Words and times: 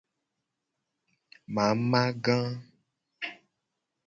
Mamaga. 1.53 2.37